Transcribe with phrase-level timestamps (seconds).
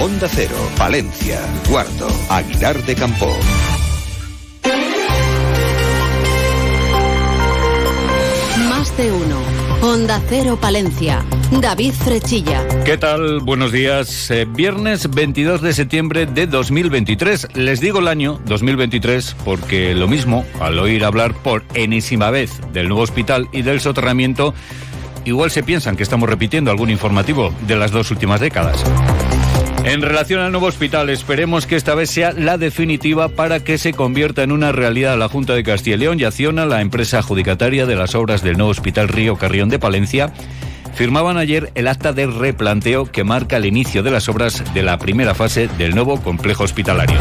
[0.00, 1.38] Onda Cero, Valencia,
[1.68, 3.36] Cuarto, Aguilar de Campo.
[8.66, 9.36] Más de uno.
[9.82, 11.22] Onda Cero Palencia.
[11.60, 12.66] David Frechilla.
[12.86, 13.40] ¿Qué tal?
[13.40, 14.30] Buenos días.
[14.30, 17.48] Eh, viernes 22 de septiembre de 2023.
[17.52, 22.88] Les digo el año 2023 porque lo mismo, al oír hablar por enésima vez del
[22.88, 24.54] nuevo hospital y del soterramiento,
[25.26, 28.82] igual se piensan que estamos repitiendo algún informativo de las dos últimas décadas.
[29.84, 33.92] En relación al nuevo hospital, esperemos que esta vez sea la definitiva para que se
[33.92, 35.18] convierta en una realidad.
[35.18, 38.56] La Junta de Castilla y León y Acciona, la empresa adjudicataria de las obras del
[38.56, 40.32] nuevo Hospital Río Carrión de Palencia,
[40.94, 44.98] firmaban ayer el acta de replanteo que marca el inicio de las obras de la
[44.98, 47.18] primera fase del nuevo complejo hospitalario.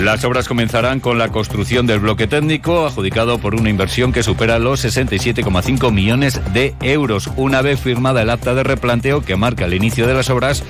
[0.00, 4.60] Las obras comenzarán con la construcción del bloque técnico, adjudicado por una inversión que supera
[4.60, 7.28] los 67,5 millones de euros.
[7.36, 10.62] Una vez firmada el acta de replanteo que marca el inicio de las obras,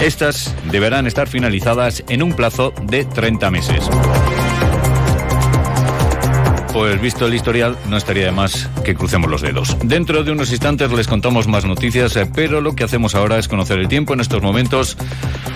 [0.00, 3.88] estas deberán estar finalizadas en un plazo de 30 meses.
[6.76, 9.78] Pues visto el historial, no estaría de más que crucemos los dedos.
[9.82, 13.48] Dentro de unos instantes les contamos más noticias, eh, pero lo que hacemos ahora es
[13.48, 14.12] conocer el tiempo.
[14.12, 14.98] En estos momentos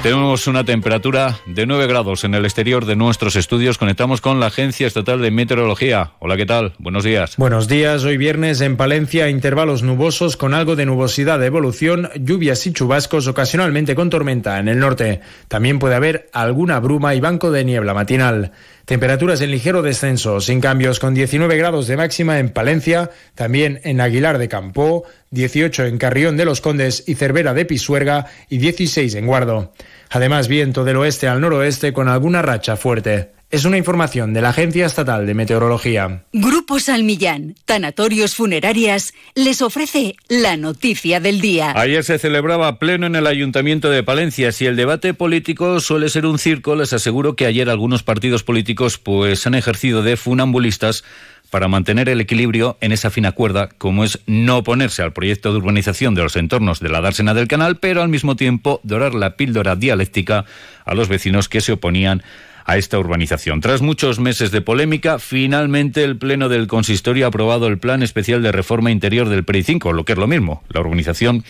[0.03, 3.77] tenemos una temperatura de 9 grados en el exterior de nuestros estudios.
[3.77, 6.13] Conectamos con la Agencia Estatal de Meteorología.
[6.21, 6.73] Hola, ¿qué tal?
[6.79, 7.37] Buenos días.
[7.37, 8.03] Buenos días.
[8.05, 13.27] Hoy viernes en Palencia, intervalos nubosos con algo de nubosidad de evolución, lluvias y chubascos
[13.27, 15.21] ocasionalmente con tormenta en el norte.
[15.49, 18.53] También puede haber alguna bruma y banco de niebla matinal.
[18.91, 24.01] Temperaturas en ligero descenso, sin cambios, con 19 grados de máxima en Palencia, también en
[24.01, 29.15] Aguilar de Campo, 18 en Carrión de los Condes y Cervera de Pisuerga y 16
[29.15, 29.73] en Guardo.
[30.11, 33.40] Además, viento del oeste al noroeste con alguna racha fuerte.
[33.51, 36.23] Es una información de la Agencia Estatal de Meteorología.
[36.33, 41.73] Grupo Salmillán, Tanatorios Funerarias, les ofrece la noticia del día.
[41.75, 44.53] Ayer se celebraba pleno en el Ayuntamiento de Palencia.
[44.53, 48.99] Si el debate político suele ser un circo, les aseguro que ayer algunos partidos políticos
[48.99, 51.03] pues han ejercido de funambulistas
[51.51, 55.59] para mantener el equilibrio en esa fina cuerda, como es no oponerse al proyecto de
[55.59, 59.37] urbanización de los entornos de la dársena del canal, pero al mismo tiempo dorar la
[59.37, 60.45] píldora dialéctica
[60.85, 62.23] a los vecinos que se oponían
[62.71, 63.61] a esta urbanización.
[63.61, 68.45] Tras muchos meses de polémica, finalmente el Pleno del Consistorio ha aprobado el Plan Especial
[68.45, 71.43] de Reforma Interior del PRI 5, lo que es lo mismo, la urbanización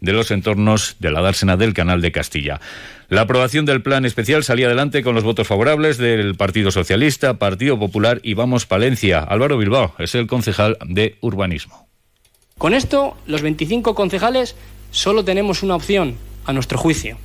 [0.00, 2.60] de los entornos de la dársena del Canal de Castilla.
[3.08, 7.78] La aprobación del plan especial salía adelante con los votos favorables del Partido Socialista, Partido
[7.78, 9.20] Popular y Vamos Palencia.
[9.20, 11.86] Álvaro Bilbao es el concejal de urbanismo.
[12.58, 14.56] Con esto, los 25 concejales
[14.90, 17.16] solo tenemos una opción, a nuestro juicio.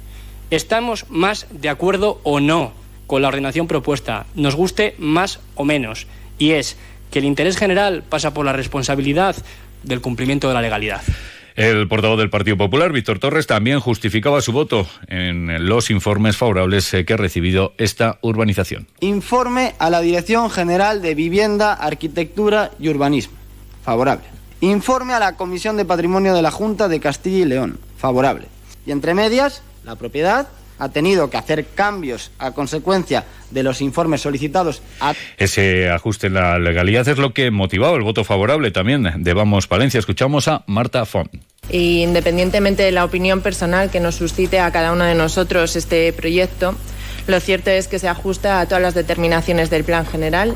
[0.52, 2.79] ¿Estamos más de acuerdo o no
[3.10, 6.06] con la ordenación propuesta, nos guste más o menos?
[6.38, 6.78] Y es
[7.10, 9.36] que el interés general pasa por la responsabilidad
[9.82, 11.02] del cumplimiento de la legalidad.
[11.56, 16.96] El portavoz del Partido Popular, Víctor Torres, también justificaba su voto en los informes favorables
[17.06, 18.86] que ha recibido esta urbanización.
[19.00, 23.34] Informe a la Dirección General de Vivienda, Arquitectura y Urbanismo.
[23.84, 24.26] Favorable.
[24.62, 27.80] Informe a la Comisión de Patrimonio de la Junta de Castilla y León.
[27.98, 28.46] Favorable.
[28.86, 30.48] Y entre medias, la propiedad
[30.80, 34.82] ha tenido que hacer cambios a consecuencia de los informes solicitados.
[35.00, 35.14] A...
[35.38, 39.68] Ese ajuste en la legalidad es lo que motivaba el voto favorable también de Vamos
[39.68, 40.00] Palencia.
[40.00, 41.32] Escuchamos a Marta Font.
[41.70, 46.12] Y independientemente de la opinión personal que nos suscite a cada uno de nosotros este
[46.14, 46.76] proyecto,
[47.28, 50.56] lo cierto es que se ajusta a todas las determinaciones del plan general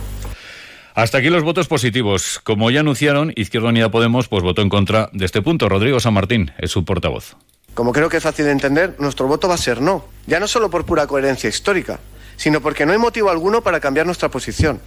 [0.96, 2.40] hasta aquí los votos positivos.
[2.44, 5.68] Como ya anunciaron, Izquierda Unida Podemos pues votó en contra de este punto.
[5.68, 7.36] Rodrigo San Martín es su portavoz.
[7.74, 10.06] Como creo que es fácil de entender, nuestro voto va a ser no.
[10.28, 12.00] Ya no solo por pura coherencia histórica,
[12.38, 14.80] sino porque no hay motivo alguno para cambiar nuestra posición.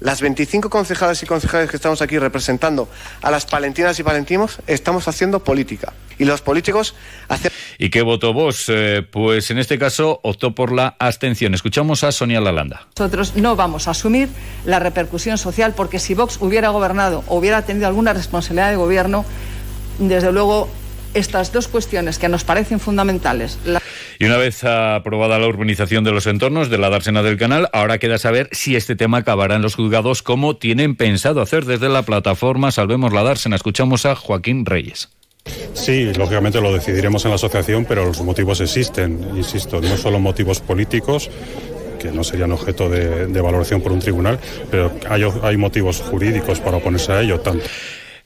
[0.00, 2.88] Las 25 concejadas y concejales que estamos aquí representando
[3.20, 5.92] a las palentinas y palentinos estamos haciendo política.
[6.18, 6.94] Y los políticos
[7.28, 7.50] hacen...
[7.78, 8.66] ¿Y qué votó vos?
[8.68, 11.52] Eh, pues en este caso optó por la abstención.
[11.54, 12.86] Escuchamos a Sonia Lalanda.
[12.96, 14.28] Nosotros no vamos a asumir
[14.64, 19.24] la repercusión social porque si Vox hubiera gobernado o hubiera tenido alguna responsabilidad de gobierno,
[19.98, 20.68] desde luego
[21.14, 23.58] estas dos cuestiones que nos parecen fundamentales.
[24.18, 27.98] Y una vez aprobada la urbanización de los entornos de la dársena del canal, ahora
[27.98, 32.02] queda saber si este tema acabará en los juzgados como tienen pensado hacer desde la
[32.02, 33.56] plataforma Salvemos la dársena.
[33.56, 35.08] Escuchamos a Joaquín Reyes.
[35.72, 40.60] Sí, lógicamente lo decidiremos en la asociación, pero los motivos existen, insisto, no solo motivos
[40.60, 41.30] políticos,
[41.98, 44.38] que no serían objeto de, valoración por un tribunal,
[44.70, 47.64] pero hay, hay motivos jurídicos para oponerse a ello, tanto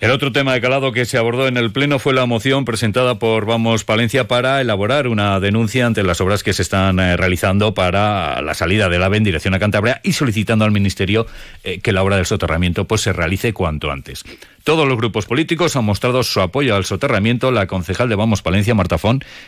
[0.02, 3.20] El otro tema de calado que se abordó en el Pleno fue la moción presentada
[3.20, 7.72] por Vamos Palencia para elaborar una denuncia ante las obras que se están eh, realizando
[7.72, 11.28] para la salida del AVE en dirección a Cantabria y solicitando al Ministerio
[11.62, 14.24] eh, que la obra del soterramiento pues, se realice cuanto antes.
[14.64, 17.52] Todos los grupos políticos han mostrado su apoyo al soterramiento.
[17.52, 18.96] La concejal de Vamos Palencia, Marta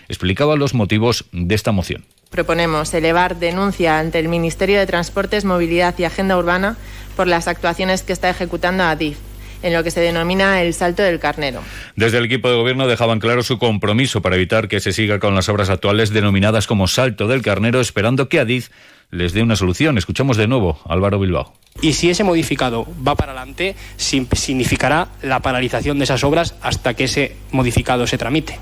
[0.09, 2.05] explicaba los motivos de esta moción.
[2.31, 6.77] Proponemos elevar denuncia ante el Ministerio de Transportes, Movilidad y Agenda Urbana
[7.17, 9.19] por las actuaciones que está ejecutando ADIF
[9.65, 11.63] en lo que se denomina el salto del carnero.
[11.97, 15.35] Desde el equipo de gobierno dejaban claro su compromiso para evitar que se siga con
[15.35, 18.69] las obras actuales denominadas como salto del carnero, esperando que Adif
[19.11, 19.97] les dé una solución.
[19.97, 21.55] Escuchamos de nuevo a Álvaro Bilbao.
[21.81, 27.05] Y si ese modificado va para adelante, significará la paralización de esas obras hasta que
[27.05, 28.59] ese modificado se tramite.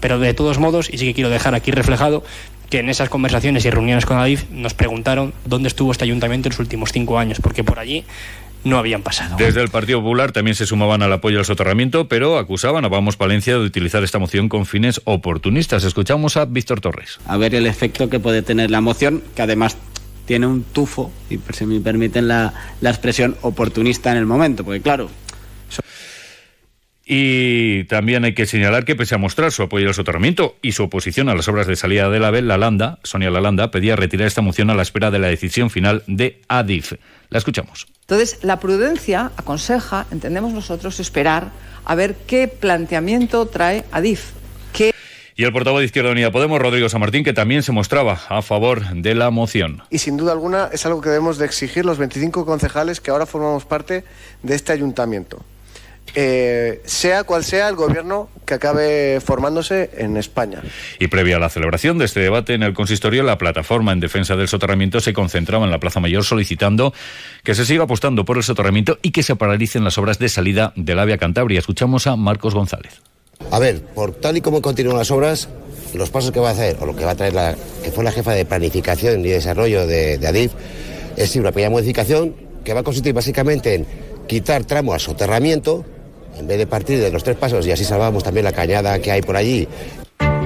[0.00, 2.22] Pero de todos modos, y sí que quiero dejar aquí reflejado,
[2.70, 6.52] que en esas conversaciones y reuniones con Adif nos preguntaron dónde estuvo este ayuntamiento en
[6.52, 8.04] los últimos cinco años, porque por allí
[8.64, 9.36] no habían pasado.
[9.36, 13.16] Desde el Partido Popular también se sumaban al apoyo al soterramiento, pero acusaban a Vamos
[13.16, 15.84] Palencia de utilizar esta moción con fines oportunistas.
[15.84, 17.18] Escuchamos a Víctor Torres.
[17.26, 19.76] A ver el efecto que puede tener la moción, que además
[20.26, 24.80] tiene un tufo, y si me permiten la, la expresión oportunista en el momento, porque
[24.80, 25.10] claro,
[27.06, 30.84] y también hay que señalar que pese a mostrar su apoyo al soterramiento y su
[30.84, 34.26] oposición a las obras de salida de la AVE, la Landa, Sonia Lalanda, pedía retirar
[34.26, 36.94] esta moción a la espera de la decisión final de ADIF.
[37.28, 37.86] La escuchamos.
[38.02, 41.50] Entonces, la prudencia aconseja, entendemos nosotros, esperar
[41.84, 44.32] a ver qué planteamiento trae ADIF.
[45.36, 48.40] Y el portavoz de Izquierda Unida Podemos, Rodrigo San Martín, que también se mostraba a
[48.40, 49.82] favor de la moción.
[49.90, 53.26] Y sin duda alguna es algo que debemos de exigir los 25 concejales que ahora
[53.26, 54.04] formamos parte
[54.44, 55.44] de este ayuntamiento.
[56.16, 60.62] Eh, sea cual sea el gobierno que acabe formándose en España.
[61.00, 64.36] Y previa a la celebración de este debate en el consistorio, la plataforma en defensa
[64.36, 66.94] del soterramiento se concentraba en la Plaza Mayor solicitando
[67.42, 70.72] que se siga apostando por el soterramiento y que se paralicen las obras de salida
[70.76, 71.58] del AVIA Cantabria.
[71.58, 73.00] Escuchamos a Marcos González.
[73.50, 75.48] A ver, por tal y como continúan las obras,
[75.94, 78.04] los pasos que va a hacer, o lo que va a traer la que fue
[78.04, 80.52] la jefa de planificación y desarrollo de, de ADIF,
[81.16, 83.86] es una pequeña modificación que va a consistir básicamente en
[84.26, 85.84] quitar tramo al soterramiento,
[86.36, 89.12] en vez de partir de los tres pasos y así salvamos también la cañada que
[89.12, 89.68] hay por allí.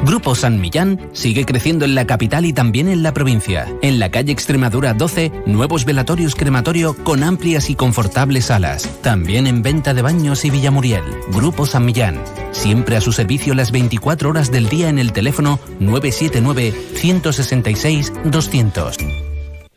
[0.05, 3.67] Grupo San Millán sigue creciendo en la capital y también en la provincia.
[3.82, 8.88] En la calle Extremadura 12, nuevos velatorios crematorio con amplias y confortables salas.
[9.02, 11.02] También en venta de baños y Villamuriel.
[11.32, 12.23] Grupo San Millán.
[12.52, 18.98] Siempre a su servicio las 24 horas del día en el teléfono 979 166 200.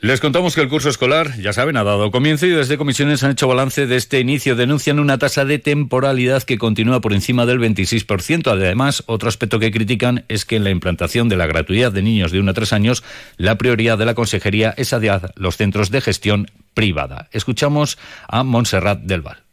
[0.01, 3.29] Les contamos que el curso escolar, ya saben, ha dado comienzo y desde comisiones han
[3.29, 4.55] hecho balance de este inicio.
[4.55, 8.51] Denuncian una tasa de temporalidad que continúa por encima del 26%.
[8.51, 12.31] Además, otro aspecto que critican es que en la implantación de la gratuidad de niños
[12.31, 13.03] de 1 a 3 años,
[13.37, 14.99] la prioridad de la consejería es a
[15.35, 17.29] los centros de gestión privada.
[17.31, 19.43] Escuchamos a Montserrat del Val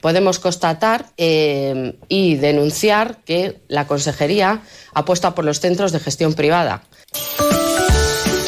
[0.00, 4.62] podemos constatar eh, y denunciar que la Consejería
[4.94, 6.84] apuesta por los centros de gestión privada.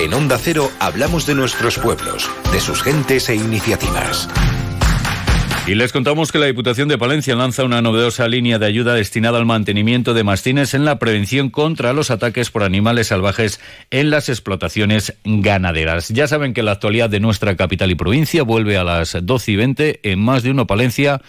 [0.00, 4.28] En Onda Cero hablamos de nuestros pueblos, de sus gentes e iniciativas.
[5.66, 9.38] Y les contamos que la Diputación de Palencia lanza una novedosa línea de ayuda destinada
[9.38, 14.28] al mantenimiento de mastines en la prevención contra los ataques por animales salvajes en las
[14.28, 16.10] explotaciones ganaderas.
[16.10, 19.56] Ya saben que la actualidad de nuestra capital y provincia vuelve a las 12 y
[19.56, 21.20] 20 en más de uno Palencia.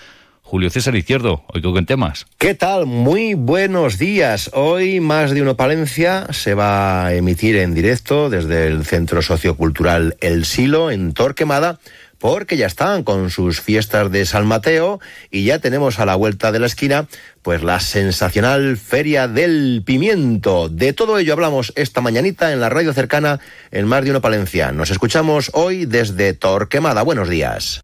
[0.50, 2.25] Julio César Izquierdo, hoy con temas.
[2.39, 2.88] ¿Qué tal?
[2.88, 4.50] Muy buenos días.
[4.53, 10.18] Hoy más de uno Palencia se va a emitir en directo desde el Centro Sociocultural
[10.22, 11.77] El Silo en Torquemada
[12.18, 16.51] porque ya están con sus fiestas de San Mateo y ya tenemos a la vuelta
[16.51, 17.06] de la esquina
[17.44, 20.68] pues la sensacional Feria del Pimiento.
[20.68, 23.39] De todo ello hablamos esta mañanita en la radio cercana
[23.70, 24.72] en Mar de Uno Palencia.
[24.72, 27.03] Nos escuchamos hoy desde Torquemada.
[27.03, 27.84] Buenos días.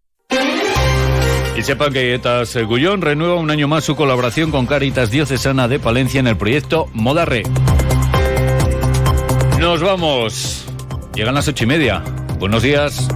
[1.56, 5.78] Y sepan que Dietas Gullón renueva un año más su colaboración con Caritas Diocesana de
[5.78, 7.44] Palencia en el proyecto Modarre.
[9.58, 10.66] Nos vamos.
[11.14, 12.02] Llegan las ocho y media.
[12.38, 13.08] Buenos días.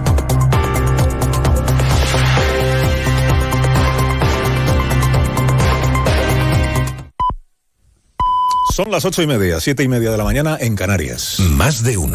[8.73, 11.39] Son las ocho y media, siete y media de la mañana en Canarias.
[11.39, 12.09] Más de uno.